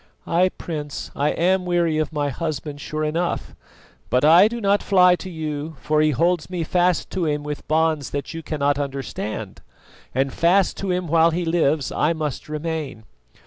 [0.25, 3.53] "Ay, Prince, I am weary of my husband sure enough;
[4.09, 7.67] but I do not fly to you, for he holds me fast to him with
[7.67, 9.61] bonds that you cannot understand,
[10.15, 13.03] and fast to him while he lives I must remain."